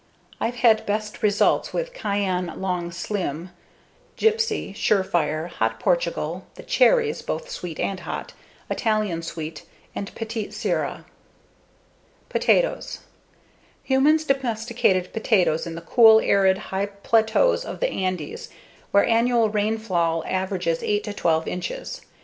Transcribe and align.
I've 0.39 0.55
had 0.55 0.87
best 0.87 1.21
results 1.21 1.73
with 1.73 1.93
Cayenne 1.93 2.59
Long 2.59 2.91
Slim, 2.91 3.51
Gypsie, 4.17 4.73
Surefire, 4.73 5.45
Hot 5.47 5.79
Portugal, 5.79 6.47
the 6.55 6.63
"cherries" 6.63 7.21
both 7.21 7.51
sweet 7.51 7.79
and 7.79 7.99
hot, 7.99 8.33
Italian 8.67 9.21
Sweet, 9.21 9.61
and 9.93 10.11
Petite 10.15 10.53
Sirah. 10.55 11.05
Potatoes 12.29 13.01
Humans 13.83 14.23
domesticated 14.25 15.13
potatoes 15.13 15.67
in 15.67 15.75
the 15.75 15.81
cool, 15.81 16.19
arid 16.19 16.57
high 16.73 16.87
plateaus 16.87 17.63
of 17.63 17.79
the 17.79 17.89
Andes 17.89 18.49
where 18.89 19.05
annual 19.05 19.51
rainfall 19.51 20.23
averages 20.25 20.81
8 20.81 21.03
to 21.03 21.13
12 21.13 21.47
inches. 21.47 22.01